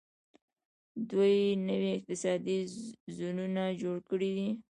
دوی 1.09 1.35
نوي 1.67 1.89
اقتصادي 1.97 2.57
زونونه 3.17 3.63
جوړ 3.81 3.97
کړي 4.09 4.31
دي. 4.37 4.49